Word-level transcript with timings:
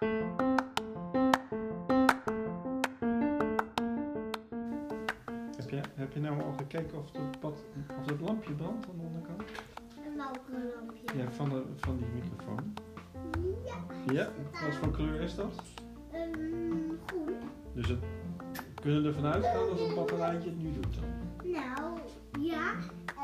Heb 0.00 0.10
je, 5.70 5.80
heb 5.94 6.12
je 6.12 6.20
nou 6.20 6.42
al 6.42 6.52
gekeken 6.56 6.98
of 6.98 7.12
het, 7.12 7.40
bad, 7.40 7.64
of 7.98 8.06
het 8.06 8.20
lampje 8.20 8.52
brandt 8.52 8.86
aan 8.88 8.96
de 8.96 9.02
onderkant? 9.02 9.42
Welke 10.16 10.74
lampje? 10.76 11.18
Ja, 11.18 11.30
van, 11.30 11.48
de, 11.48 11.62
van 11.76 11.96
die 11.96 12.06
microfoon. 12.06 12.74
Ja. 13.64 14.12
Ja, 14.12 14.28
wat 14.66 14.74
voor 14.74 14.90
kleur 14.90 15.20
is 15.20 15.34
dat? 15.34 15.62
Ehm, 16.12 16.30
groen. 17.06 17.36
Dus 17.74 17.88
het, 17.88 18.00
we 18.52 18.80
kunnen 18.80 19.04
ervan 19.04 19.24
uitgaan 19.24 19.68
dat 19.68 19.78
het 19.78 19.94
batterijtje 19.94 20.48
het 20.48 20.62
nu 20.62 20.72
doet 20.72 20.94
dan. 20.94 21.04
Nou, 21.50 21.98
ja. 22.40 22.72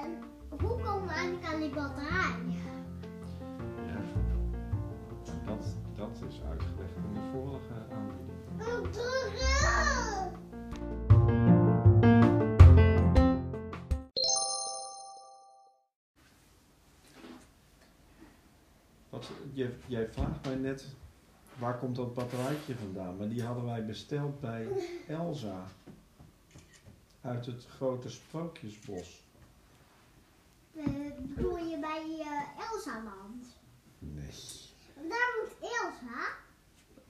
En 0.02 0.18
hoe 0.48 0.80
komen 0.82 1.06
we 1.06 1.12
eigenlijk 1.12 1.46
aan 1.52 1.60
die 1.60 1.70
batterij? 1.70 2.34
Dat, 5.96 6.22
is 6.28 6.40
uitgelegd 6.48 6.96
in 6.96 7.14
de 7.14 7.20
vorige 7.32 7.74
aanbieding. 7.90 8.36
Oh! 8.60 8.96
Wat, 19.10 19.30
je, 19.52 19.74
jij 19.86 20.08
vraagt 20.08 20.44
mij 20.44 20.54
net, 20.54 20.86
waar 21.58 21.78
komt 21.78 21.96
dat 21.96 22.14
batterijtje 22.14 22.74
vandaan? 22.74 23.16
Maar 23.16 23.28
die 23.28 23.42
hadden 23.42 23.64
wij 23.64 23.86
besteld 23.86 24.40
bij 24.40 24.68
Elsa. 25.08 25.66
Uit 27.20 27.46
het 27.46 27.66
grote 27.66 28.10
sprookjesbos. 28.10 29.24
Eh, 30.74 30.84
bedoel 31.18 31.56
je 31.56 31.78
bij 31.78 32.16
eh, 32.20 32.64
Elsa-land? 32.72 33.46
Nee. 33.98 34.30
Daar 34.94 35.34
moet 35.40 35.70
Elsa. 35.70 36.28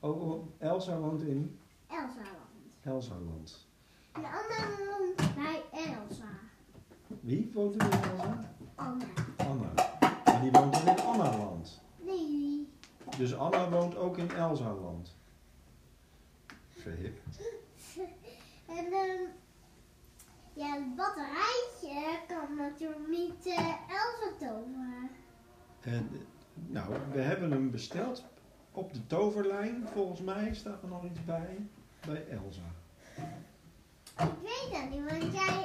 Oh, 0.00 0.30
oh, 0.30 0.46
Elsa 0.76 0.98
woont 0.98 1.22
in 1.22 1.58
Elsa-land. 1.86 2.82
Elsa-land. 2.82 3.66
En 4.12 4.24
Anna 4.24 4.76
woont 4.78 5.34
bij 5.34 5.62
Elsa. 5.72 6.28
Wie 7.20 7.50
woont 7.54 7.74
er 7.74 7.92
in 7.92 8.10
Elsa? 8.10 8.54
Anna. 8.74 9.04
Anna. 9.36 9.72
Maar 10.24 10.40
die 10.40 10.50
woont 10.50 10.72
dan 10.72 10.96
in 10.96 11.02
Anna-land. 11.02 11.82
Nee. 11.96 12.68
Dus 13.18 13.34
Anna 13.36 13.70
woont 13.70 13.96
ook 13.96 14.18
in 14.18 14.30
Elsa-land. 14.30 15.16
Verhip. 16.68 17.18
En 18.66 18.92
ehm 18.92 19.22
ja, 20.52 20.74
het 20.74 20.96
batterijtje 20.96 22.18
kan 22.26 22.56
natuurlijk 22.56 23.08
niet 23.08 23.46
eh, 23.46 23.74
Elsa 23.88 24.30
toveren. 24.38 25.10
En, 25.80 26.10
nou, 26.54 26.94
we 27.12 27.20
hebben 27.20 27.50
hem 27.50 27.70
besteld 27.70 28.24
op 28.76 28.92
de 28.92 29.06
toverlijn. 29.06 29.86
Volgens 29.92 30.20
mij 30.20 30.54
staat 30.54 30.82
er 30.82 30.88
nog 30.88 31.04
iets 31.04 31.24
bij. 31.24 31.68
Bij 32.06 32.28
Elsa. 32.28 32.74
Ik 34.16 34.32
weet 34.42 34.70
dat 34.72 34.90
niet, 34.90 35.10
want 35.10 35.32
jij... 35.32 35.62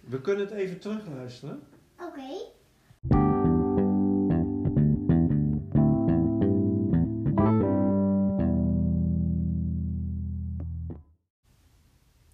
We 0.00 0.20
kunnen 0.20 0.46
het 0.46 0.54
even 0.54 0.78
terugluisteren. 0.78 1.62
Oké. 2.00 2.56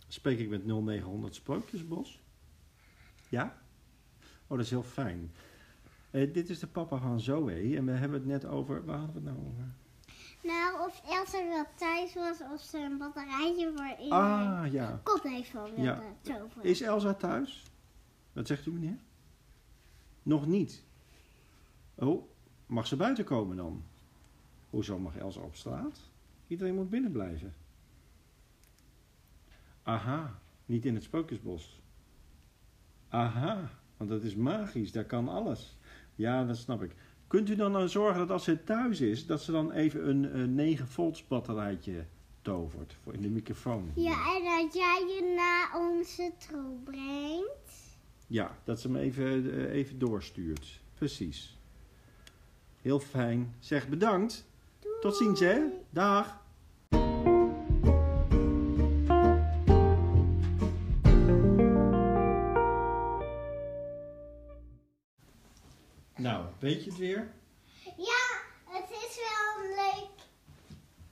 Spreek 0.09 0.39
ik 0.39 0.49
met 0.49 0.65
0900 0.67 1.35
Sprookjesbos? 1.35 2.23
Ja? 3.29 3.59
Oh, 4.47 4.49
dat 4.49 4.61
is 4.61 4.71
heel 4.71 4.83
fijn. 4.83 5.33
Eh, 6.15 6.33
dit 6.33 6.49
is 6.51 6.59
de 6.59 6.67
papa 6.67 6.99
van 6.99 7.21
Zoe 7.21 7.77
en 7.77 7.85
we 7.85 7.93
hebben 7.93 8.19
het 8.19 8.29
net 8.29 8.45
over... 8.45 8.85
Waar 8.85 8.99
hadden 8.99 9.23
we 9.23 9.29
het 9.31 9.39
nou 9.39 9.49
over? 9.49 9.65
Nou, 10.43 10.87
of 10.89 11.03
Elsa 11.11 11.49
wel 11.49 11.65
thuis 11.75 12.15
was 12.15 12.41
of 12.53 12.61
ze 12.61 12.79
een 12.79 12.99
batterijtje 12.99 13.73
voor 13.75 14.05
in 14.07 14.11
Ah, 14.13 14.73
ja. 14.73 15.01
heeft 15.23 15.49
van 15.51 15.65
wilde 15.65 15.83
Ja. 15.83 16.03
toveren. 16.21 16.63
Is 16.65 16.81
Elsa 16.81 17.15
thuis? 17.15 17.63
Wat 18.33 18.47
zegt 18.47 18.67
u 18.67 18.71
meneer? 18.73 18.99
Nog 20.23 20.47
niet. 20.47 20.85
Oh, 21.95 22.29
mag 22.67 22.87
ze 22.87 22.97
buiten 22.97 23.25
komen 23.25 23.57
dan? 23.57 23.85
Hoezo 24.71 24.99
mag 24.99 25.17
Elsa 25.17 25.41
op 25.41 25.55
straat? 25.55 26.01
Iedereen 26.47 26.75
moet 26.75 26.91
binnen 26.91 27.13
blijven. 27.13 27.55
Aha, 29.83 30.39
niet 30.67 30.85
in 30.85 30.95
het 30.95 31.03
sprookjesbos. 31.05 31.81
Aha, 33.09 33.71
want 33.97 34.11
dat 34.11 34.23
is 34.23 34.35
magisch, 34.35 34.93
daar 34.93 35.05
kan 35.05 35.29
alles. 35.29 35.77
Ja, 36.15 36.45
dat 36.45 36.57
snap 36.57 36.83
ik. 36.83 36.95
Kunt 37.27 37.51
u 37.51 37.57
dan 37.57 37.73
nou 37.73 37.89
zorgen 37.89 38.19
dat 38.19 38.31
als 38.31 38.45
ze 38.45 38.65
thuis 38.65 39.01
is, 39.01 39.27
dat 39.27 39.43
ze 39.43 39.53
dan 39.53 39.73
even 39.73 40.09
een, 40.09 40.39
een 40.39 40.55
9 40.55 40.89
volts 40.89 41.27
batterijtje 41.27 42.05
tovert 42.43 42.97
voor 43.03 43.15
in 43.15 43.21
de 43.21 43.29
microfoon? 43.29 43.91
Ja, 43.95 44.37
en 44.37 44.45
dat 44.45 44.75
jij 44.75 45.05
je 45.07 45.35
naar 45.37 45.89
onze 45.89 46.33
tro 46.39 46.79
brengt. 46.85 47.97
Ja, 48.27 48.59
dat 48.65 48.81
ze 48.81 48.87
hem 48.87 48.97
even, 48.97 49.53
eh, 49.53 49.73
even 49.73 49.99
doorstuurt. 49.99 50.81
Precies. 50.95 51.59
Heel 52.81 53.01
fijn. 53.01 53.55
Zeg 53.59 53.89
bedankt. 53.89 54.47
Tot 55.01 55.17
ziens, 55.17 55.41
hè? 55.41 55.61
Dag. 55.91 56.44
Nou, 66.25 66.45
weet 66.59 66.85
je 66.85 66.91
het 66.91 66.99
weer? 66.99 67.33
Ja, 67.97 68.41
het 68.65 68.91
is 68.91 69.17
wel 69.17 69.65
een 69.65 69.75
leuk 69.75 70.09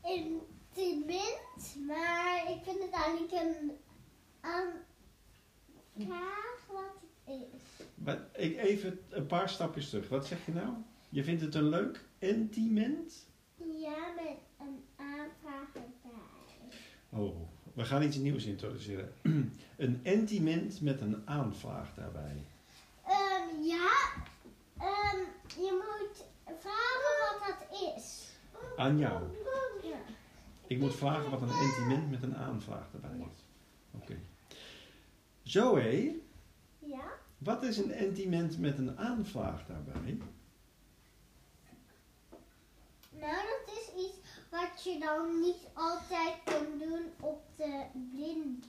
instrument, 0.03 1.77
maar 1.87 2.51
ik 2.51 2.59
vind 2.63 2.83
het 2.83 2.91
eigenlijk 2.91 3.33
een 3.33 3.73
aanvraag 4.41 4.81
wat 6.69 6.95
het 7.25 7.35
is. 7.35 7.61
Maar 7.95 8.19
ik 8.33 8.57
even 8.57 9.01
een 9.11 9.27
paar 9.27 9.49
stapjes 9.49 9.89
terug. 9.89 10.09
Wat 10.09 10.27
zeg 10.27 10.47
je 10.47 10.53
nou? 10.53 10.69
Je 11.09 11.25
vindt 11.25 11.43
het 11.43 11.55
een 11.55 11.69
leuk 11.69 12.05
entiment? 12.19 13.27
Ja, 13.57 14.13
met 14.17 14.39
een 14.59 14.85
aanvraag 14.97 15.69
erbij. 15.75 16.21
Oh, 17.09 17.37
we 17.73 17.85
gaan 17.85 18.03
iets 18.03 18.17
nieuws 18.17 18.45
introduceren. 18.45 19.15
een 19.77 20.01
entiment 20.03 20.81
met 20.81 21.01
een 21.01 21.23
aanvraag 21.25 21.95
daarbij. 21.95 22.45
Ehm, 23.07 23.63
ja, 23.63 23.91
ehm, 24.79 25.19
je 25.61 25.83
moet 25.83 26.25
vragen 26.61 27.15
wat 27.21 27.39
dat 27.49 27.63
is. 27.97 28.31
Aan 28.77 28.99
jou. 28.99 29.23
Ik 30.67 30.79
moet 30.79 30.95
vragen 30.95 31.31
wat 31.31 31.43
een 31.43 31.49
entiment 31.49 32.11
met 32.11 32.23
een 32.23 32.37
aanvraag 32.37 32.87
daarbij 32.93 33.27
is. 33.35 33.45
Oké. 33.91 34.19
Zoe, 35.43 36.21
Ja? 36.79 37.05
wat 37.39 37.63
is 37.63 37.77
een 37.77 37.93
entiment 37.93 38.59
met 38.59 38.79
een 38.79 38.99
aanvraag 38.99 39.67
daarbij? 39.67 40.19
Nou, 43.11 43.35
dat 43.35 43.75
is 43.77 44.05
iets 44.05 44.19
wat 44.51 44.85
je 44.85 44.99
dan 44.99 45.41
niet 45.41 45.69
altijd 45.75 46.35
kan 46.45 46.79
doen 46.79 47.03
op 47.21 47.43
de 47.57 47.85
blind. 48.13 48.67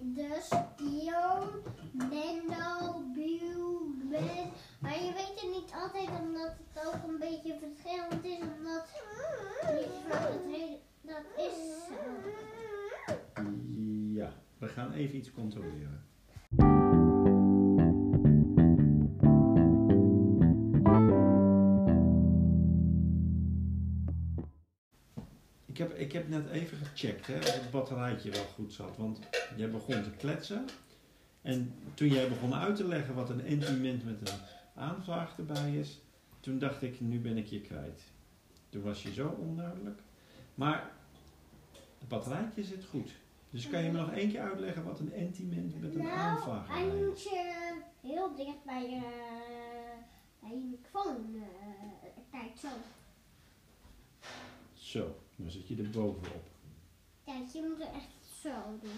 Dus 0.00 0.48
Dion, 0.76 1.48
Nendo, 1.92 3.00
Biel, 3.14 3.82
Ben. 4.10 4.50
Maar 4.78 5.02
je 5.02 5.12
weet 5.12 5.40
het 5.40 5.50
niet 5.50 5.72
altijd 5.74 6.08
omdat 6.20 6.52
het 6.72 6.86
ook 6.86 7.08
een 7.08 7.18
beetje 7.18 7.58
verschillend 7.58 8.24
is. 8.24 8.38
Omdat 8.58 8.86
die 9.78 9.86
vraag 10.08 10.28
het 10.28 10.44
hele, 10.44 10.78
dat 11.00 11.24
is 11.36 11.54
zo. 11.88 12.30
Ja, 14.12 14.32
we 14.58 14.68
gaan 14.68 14.83
even 14.94 15.16
iets 15.16 15.32
controleren. 15.32 16.02
Ik 25.66 25.80
heb, 25.80 25.94
ik 25.94 26.12
heb 26.12 26.28
net 26.28 26.48
even 26.50 26.78
gecheckt 26.78 27.26
hè, 27.26 27.38
of 27.38 27.60
het 27.60 27.70
batterijtje 27.70 28.30
wel 28.30 28.44
goed 28.44 28.72
zat. 28.72 28.96
Want 28.96 29.18
jij 29.56 29.70
begon 29.70 30.02
te 30.02 30.10
kletsen. 30.10 30.64
En 31.42 31.74
toen 31.94 32.08
jij 32.08 32.28
begon 32.28 32.54
uit 32.54 32.76
te 32.76 32.86
leggen 32.86 33.14
wat 33.14 33.30
een 33.30 33.44
entiment 33.44 34.04
met 34.04 34.28
een 34.28 34.38
aanvraag 34.74 35.38
erbij 35.38 35.76
is, 35.76 36.00
toen 36.40 36.58
dacht 36.58 36.82
ik, 36.82 37.00
nu 37.00 37.20
ben 37.20 37.36
ik 37.36 37.46
je 37.46 37.60
kwijt. 37.60 38.02
Toen 38.68 38.82
was 38.82 39.02
je 39.02 39.12
zo 39.12 39.28
onduidelijk. 39.28 40.00
Maar 40.54 40.90
het 41.98 42.08
batterijtje 42.08 42.64
zit 42.64 42.84
goed. 42.84 43.10
Dus 43.54 43.68
kan 43.68 43.82
je 43.84 43.90
me 43.90 43.98
nog 43.98 44.12
één 44.12 44.30
keer 44.30 44.40
uitleggen 44.40 44.84
wat 44.84 45.00
een 45.00 45.12
entiment 45.12 45.80
met 45.80 45.94
een 45.94 46.02
Nou, 46.02 46.58
hij 46.68 46.86
is? 46.86 47.22
je 47.22 47.72
heel 48.00 48.34
dicht 48.36 48.64
bij 48.64 48.82
je, 48.90 49.00
bij 50.40 50.50
je 50.50 50.56
microfoon 50.70 51.34
eh 51.34 52.10
kijkt 52.40 52.58
zo. 52.58 52.68
Zo, 54.74 55.16
dan 55.36 55.50
zit 55.50 55.68
je 55.68 55.76
er 55.76 55.90
bovenop. 55.90 56.42
Kijk, 57.24 57.48
je 57.52 57.62
moet 57.68 57.80
er 57.80 57.92
echt 57.94 58.40
zo 58.42 58.50
doen. 58.82 58.90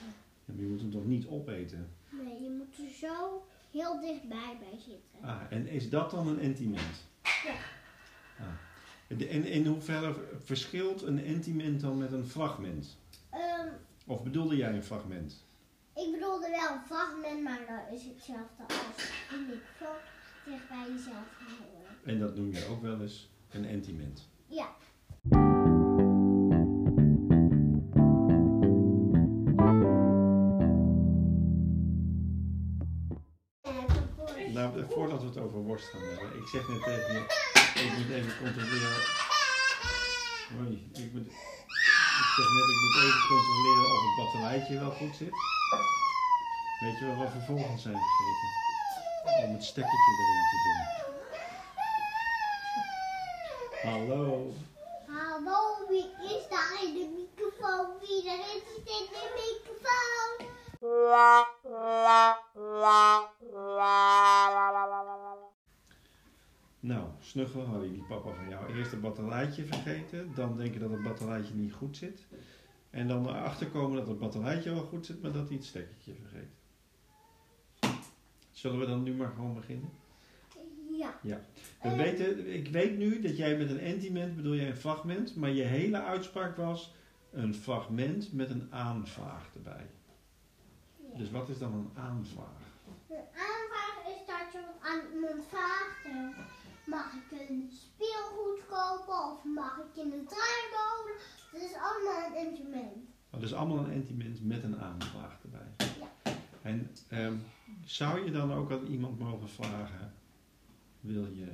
En 0.47 0.56
je 0.61 0.67
moet 0.67 0.81
hem 0.81 0.91
toch 0.91 1.05
niet 1.06 1.26
opeten? 1.26 1.88
Nee, 2.11 2.43
je 2.43 2.50
moet 2.50 2.79
er 2.88 2.94
zo 2.94 3.47
heel 3.70 4.00
dichtbij 4.00 4.56
bij 4.61 4.79
zitten. 4.79 5.19
Ah, 5.23 5.41
en 5.50 5.67
is 5.67 5.91
dat 5.91 6.11
dan 6.11 6.29
een 6.29 6.41
entiment? 6.41 7.05
Ja. 7.23 7.55
De- 9.17 9.29
En 9.29 9.44
in 9.44 9.67
hoeverre 9.67 10.14
verschilt 10.44 11.02
een 11.02 11.25
entiment 11.25 11.81
dan 11.81 11.99
met 11.99 12.12
een 12.12 12.26
fragment? 12.26 12.97
Ehm, 13.31 13.69
Of 14.08 14.23
bedoelde 14.23 14.56
jij 14.56 14.73
een 14.73 14.85
fragment? 14.85 15.44
ik 15.94 16.12
bedoelde 16.12 16.50
wel 16.50 16.76
een 16.76 16.87
fragment, 16.87 17.43
maar 17.43 17.58
dat 17.58 17.99
is 17.99 18.05
hetzelfde 18.05 18.62
als 18.62 19.11
een 19.32 19.47
microfoon 19.47 20.00
dicht 20.44 20.69
bij 20.69 20.87
jezelf 20.93 21.26
houden. 21.38 22.05
En 22.05 22.19
dat 22.19 22.37
noem 22.37 22.53
je 22.53 22.67
ook 22.70 22.82
wel 22.82 23.00
eens 23.00 23.29
een 23.50 23.64
entiment. 23.64 24.29
Ja. 24.47 24.76
Nou, 34.52 34.85
voordat 34.88 35.20
we 35.20 35.26
het 35.26 35.38
over 35.38 35.59
worst 35.59 35.88
gaan 35.88 36.00
hebben. 36.02 36.38
Ik 36.38 36.47
zeg 36.47 36.69
net 36.69 36.82
tegen 36.82 37.12
je, 37.12 37.20
ik 37.85 37.99
moet 37.99 38.14
even 38.14 38.38
controleren. 38.38 39.25
Hoi, 40.56 40.91
ik, 40.93 41.12
moet, 41.12 41.32
zeg 42.37 42.50
net, 42.53 42.69
ik 42.69 42.81
moet 42.83 42.97
even 43.03 43.27
controleren 43.29 43.85
of 43.94 44.00
het 44.06 44.17
batterijtje 44.17 44.79
wel 44.79 44.91
goed 44.91 45.17
zit. 45.17 45.35
Weet 46.81 46.99
je 46.99 47.06
wel 47.06 47.17
wat 47.17 47.33
we 47.33 47.38
vervolgens 47.38 47.83
zijn 47.83 47.99
vergeten? 47.99 48.50
Om 49.44 49.53
het 49.55 49.65
stekkertje 49.65 50.12
erin 50.23 50.44
te 50.53 50.59
doen. 50.65 50.83
Hallo. 53.91 54.53
Hallo, 55.06 55.87
wie 55.88 56.11
is 56.23 56.49
daar 56.49 56.79
in 56.83 56.93
de 56.94 57.06
microfoon? 57.17 57.87
Wie 58.00 58.23
erin 58.25 58.61
zit 58.67 58.87
in 58.99 59.06
de 59.15 59.25
microfoon? 59.35 60.47
Nou, 60.81 61.44
snuggelen 67.26 67.67
Harry, 67.67 67.93
die 67.93 68.02
papa 68.08 68.31
van 68.34 68.49
jou. 68.49 68.75
Eerst 68.76 68.90
het 68.90 69.00
batterijtje 69.00 69.64
vergeten, 69.64 70.34
dan 70.34 70.56
denken 70.56 70.81
dat 70.81 70.90
het 70.90 71.02
batterijtje 71.02 71.55
niet 71.55 71.73
goed 71.73 71.96
zit. 71.96 72.26
En 72.90 73.08
dan 73.08 73.28
erachter 73.28 73.67
komen 73.67 73.96
dat 73.96 74.06
het 74.06 74.19
batterijtje 74.19 74.70
wel 74.75 74.82
goed 74.82 75.06
zit, 75.06 75.23
maar 75.23 75.32
dat 75.32 75.46
hij 75.49 75.56
het 75.56 75.67
stekkertje 75.67 76.12
vergeet. 76.14 76.49
Zullen 78.52 78.78
we 78.78 78.87
dan 78.87 79.02
nu 79.02 79.14
maar 79.14 79.31
gewoon 79.34 79.55
beginnen? 79.55 79.90
Ja. 81.23 81.40
We 81.82 81.88
Eh, 81.88 81.96
weten, 81.96 82.55
ik 82.55 82.69
weet 82.69 82.99
nu 82.99 83.20
dat 83.20 83.37
jij 83.37 83.56
met 83.56 83.70
een 83.70 83.81
entiment 83.81 84.37
bedoel 84.37 84.55
jij 84.55 84.69
een 84.69 84.76
fragment, 84.76 85.37
maar 85.37 85.50
je 85.50 85.62
hele 85.62 86.02
uitspraak 86.02 86.56
was 86.56 86.94
een 87.32 87.55
fragment 87.55 88.32
met 88.32 88.50
een 88.50 88.67
aanvraag 88.70 89.50
erbij. 89.55 89.87
ja. 91.12 91.19
Dus 91.19 91.31
wat 91.31 91.49
is 91.49 91.58
dan 91.58 91.73
een 91.75 91.90
aanvraag? 91.94 92.62
De 93.08 93.19
aanvraag 93.32 93.99
is 94.06 94.26
dat 94.26 94.52
je 94.52 94.58
wat 94.67 94.90
aan 94.90 95.00
iemand 95.14 95.44
vraagt. 95.49 96.05
Mag 96.87 97.12
ik 97.12 97.49
een 97.49 97.71
speelgoed 97.73 98.61
kopen 98.69 99.33
of 99.33 99.44
mag 99.44 99.79
ik 99.79 100.03
in 100.03 100.11
de 100.11 100.25
trein 100.25 100.69
wonen? 100.77 101.17
Dat 101.53 101.62
is 101.62 101.75
allemaal 101.75 102.27
een 102.27 102.47
instrument. 102.47 103.09
Dat 103.31 103.43
is 103.43 103.55
allemaal 103.55 103.79
een 103.79 103.93
entiment 103.93 104.44
met 104.44 104.62
een 104.62 104.81
aanvraag 104.81 105.38
erbij. 105.43 105.87
Ja. 105.99 106.33
En 106.62 106.91
ehm, 107.09 107.37
zou 107.85 108.25
je 108.25 108.31
dan 108.31 108.53
ook 108.53 108.71
aan 108.71 108.87
iemand 108.87 109.19
mogen 109.19 109.49
vragen, 109.49 110.15
wil 111.00 111.27
je 111.27 111.53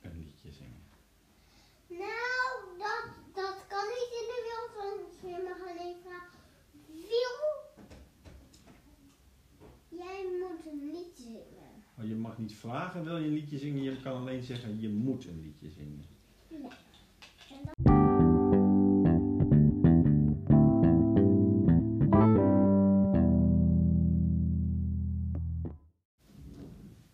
een 0.00 0.18
liedje 0.18 0.50
zingen? 0.52 0.82
Nou, 1.86 2.78
dat, 2.78 3.04
dat 3.34 3.66
kan 3.68 3.84
niet 3.86 4.10
in 4.20 4.26
de 4.30 4.40
wereld, 4.46 4.72
want 4.76 5.20
je 5.20 5.48
mag 5.48 5.68
alleen 5.68 5.96
vragen. 6.04 6.38
Wil 6.96 7.38
jij 9.88 10.24
moet 10.40 10.66
een 10.66 10.90
liedje 10.92 11.22
zingen? 11.24 11.84
Oh, 11.89 11.89
je 12.08 12.14
mag 12.14 12.38
niet 12.38 12.54
vragen, 12.54 13.04
wil 13.04 13.18
je 13.18 13.26
een 13.26 13.32
liedje 13.32 13.58
zingen? 13.58 13.82
Je 13.82 14.00
kan 14.02 14.16
alleen 14.16 14.42
zeggen, 14.42 14.80
je 14.80 14.88
moet 14.88 15.26
een 15.26 15.40
liedje 15.40 15.70
zingen. 15.70 16.04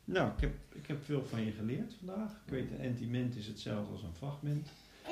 Nou, 0.05 0.31
ik 0.31 0.41
heb, 0.41 0.55
ik 0.73 0.87
heb 0.87 1.05
veel 1.05 1.25
van 1.25 1.45
je 1.45 1.51
geleerd 1.53 1.95
vandaag. 1.95 2.33
Ik 2.47 2.53
weet, 2.53 2.71
een 2.71 2.79
entiment 2.79 3.37
is 3.37 3.47
hetzelfde 3.47 3.93
als 3.93 4.03
een 4.03 4.15
fragment. 4.15 4.69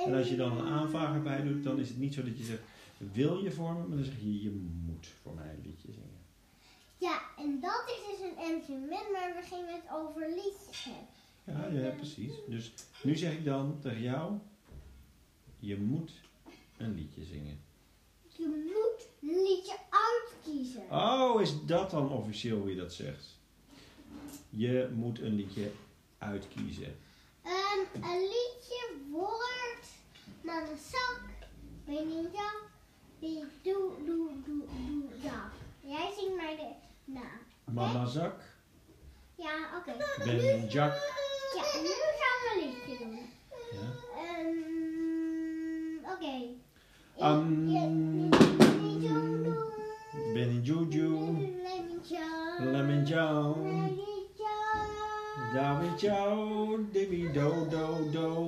En 0.06 0.14
als 0.14 0.28
je 0.28 0.36
dan 0.36 0.58
een 0.58 0.66
aanvraag 0.66 1.14
erbij 1.14 1.42
doet, 1.42 1.64
dan 1.64 1.78
is 1.78 1.88
het 1.88 1.98
niet 1.98 2.14
zo 2.14 2.22
dat 2.22 2.38
je 2.38 2.44
zegt, 2.44 2.62
wil 3.12 3.42
je 3.42 3.50
voor 3.50 3.72
me? 3.72 3.78
Maar 3.78 3.96
dan 3.96 4.04
zeg 4.04 4.20
je, 4.20 4.42
je 4.42 4.50
moet 4.86 5.06
voor 5.06 5.34
mij 5.34 5.54
een 5.54 5.62
liedje 5.64 5.92
zingen. 5.92 6.23
Ja, 7.04 7.22
en 7.36 7.60
dat 7.60 7.84
is 7.86 8.00
dus 8.10 8.30
een 8.30 8.54
instrument, 8.54 9.12
maar 9.12 9.34
we 9.34 9.42
gingen 9.42 9.74
het 9.74 9.84
over 9.92 10.28
liedjes 10.28 10.84
hebben. 10.84 11.72
Ja, 11.74 11.80
ja, 11.80 11.94
precies. 11.94 12.32
Dus 12.48 12.72
nu 13.02 13.16
zeg 13.16 13.32
ik 13.32 13.44
dan 13.44 13.78
tegen 13.80 14.00
jou, 14.00 14.38
je 15.58 15.76
moet 15.76 16.12
een 16.76 16.94
liedje 16.94 17.24
zingen. 17.24 17.60
Je 18.36 18.46
moet 18.46 19.08
een 19.20 19.42
liedje 19.42 19.76
uitkiezen. 19.90 20.82
Oh, 20.90 21.40
is 21.40 21.64
dat 21.64 21.90
dan 21.90 22.10
officieel 22.10 22.66
je 22.66 22.76
dat 22.76 22.92
zegt? 22.92 23.38
Je 24.50 24.90
moet 24.94 25.20
een 25.20 25.34
liedje 25.34 25.70
uitkiezen. 26.18 26.96
Ehm, 27.42 28.04
een 28.04 28.20
liedje 28.20 28.96
wordt 29.10 29.88
naar 30.40 30.64
de 30.64 30.76
zak. 30.90 31.22
Ben 31.84 32.08
je? 32.08 32.62
Die 33.18 33.44
doe, 33.62 33.92
doe, 34.04 34.30
doe, 34.44 34.64
doe, 34.66 35.04
zak. 35.22 35.52
Jij 35.80 36.12
zingt 36.18 36.36
maar 36.36 36.56
de 36.56 36.84
naam. 37.04 37.38
Mama 37.64 38.06
zak, 38.06 38.34
Ja, 39.36 39.54
oké. 39.78 39.92
ben 40.24 40.54
een 40.54 40.66
Jack. 40.68 40.92
Ja, 41.56 41.80
nu 41.82 41.88
gaan 42.18 42.38
we 42.42 42.50
een 42.52 42.68
liedje 42.68 43.04
doen. 43.04 43.18
Ja. 43.72 43.88
Ehm, 44.16 46.12
oké. 46.12 46.34
Um, 47.26 47.68
Ik- 47.68 47.74
ik- 47.74 48.80
niet 48.82 49.02
zo 49.02 49.14
doen. 49.14 49.54
Ben 50.32 50.48
een 50.48 50.62
Juju, 50.62 51.08
Lemon 51.62 52.00
Joe. 52.02 52.70
Lemon 52.70 53.04
Joe, 53.04 53.56
Lemon 53.62 53.92
Joe. 54.36 55.52
David 55.54 56.00
Joe, 56.00 56.78
Dibby 56.92 57.32
Do 57.32 57.66
Do 57.68 58.10
Do. 58.10 58.43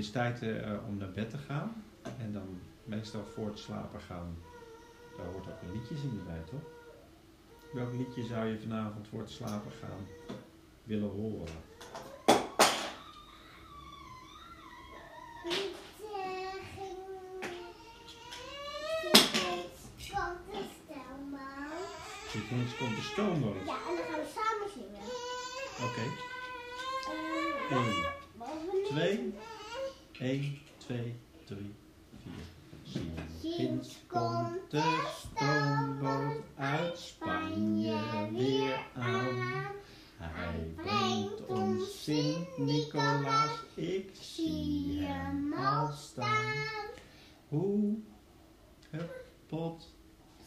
Is 0.00 0.10
tijd 0.10 0.42
eh, 0.42 0.72
om 0.88 0.96
naar 0.96 1.10
bed 1.10 1.30
te 1.30 1.38
gaan. 1.38 1.84
En 2.18 2.32
dan 2.32 2.60
meestal 2.84 3.24
voor 3.24 3.46
het 3.46 3.58
slapen 3.58 4.00
gaan, 4.00 4.36
daar 5.16 5.26
hoort 5.26 5.46
ook 5.46 5.62
een 5.62 5.72
liedje 5.72 5.96
zingen 5.96 6.24
bij, 6.26 6.42
toch? 6.50 6.62
Welk 7.72 7.92
liedje 7.92 8.24
zou 8.24 8.46
je 8.46 8.58
vanavond 8.58 9.08
voor 9.08 9.20
het 9.20 9.30
slapen 9.30 9.72
gaan 9.72 10.06
willen 10.84 11.10
horen? 11.10 11.68
Steeds 22.70 22.76
komt 22.78 22.96
de 22.96 23.02
stoomboot. 23.02 23.66
Ja, 23.66 23.76
en 23.88 23.96
dan 23.96 24.04
gaan 24.10 24.20
we 24.20 24.28
samen 24.34 24.68
zingen. 24.74 25.04
Oké. 25.86 26.04
1, 27.70 28.12
wat 28.36 28.48
we 28.48 28.70
nu 28.72 28.84
2, 28.84 29.34
1, 30.20 30.58
2, 30.78 31.14
3, 31.46 31.74
4. 32.84 33.02
Sinds 33.40 33.98
komt 34.06 34.70
de 34.70 35.08
stoomboot 35.18 36.42
uit 36.56 36.98
Spanje 36.98 37.96
weer 38.32 38.84
aan. 38.94 39.66
Hij 40.16 40.72
brengt 40.76 41.46
ons 41.46 42.02
Sint-Nicolaas, 42.04 43.50
ik 43.74 44.10
zie 44.20 45.00
hem 45.00 45.54
al 45.54 45.88
staan. 45.92 46.52
Hoe 47.48 47.94
het 48.90 49.10
pot 49.46 49.94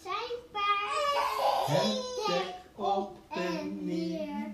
Zijn 0.03 0.39
paard. 0.51 1.65
het 1.65 2.25
dek 2.27 2.55
op 2.85 3.17
en 3.29 3.85
neer. 3.85 4.51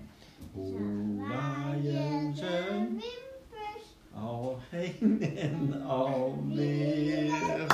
Hoe 0.52 1.16
waaien 1.28 2.36
zijn 2.36 2.88
wimpers. 2.88 3.94
al 4.14 4.58
heen 4.70 5.22
en 5.36 5.82
alweer. 5.82 7.66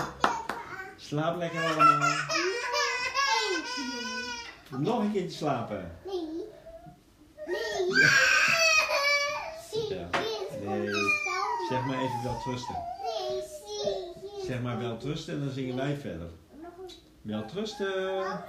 Slaap 0.96 1.35
lekker 1.52 1.76
allemaal. 1.76 2.14
Nog 4.78 4.98
een 4.98 5.12
keertje 5.12 5.36
slapen. 5.36 5.98
Nee. 6.04 6.14
Nee. 7.46 7.88
Ja. 9.88 10.08
Nee. 10.64 10.88
Zeg 11.68 11.84
maar 11.84 11.96
even 11.96 12.22
wel 12.22 12.40
trusten. 12.42 12.74
Nee, 13.02 13.42
zie, 13.42 14.30
hier 14.30 14.44
Zeg 14.44 14.62
maar 14.62 14.78
wel 14.78 14.96
trusten 14.96 15.34
en 15.34 15.40
dan 15.40 15.50
zingen 15.50 15.76
wij 15.76 15.96
verder. 15.96 16.30
Nog 16.62 16.70
een 16.78 16.90
Wel 17.22 17.46
trusten. 17.46 18.44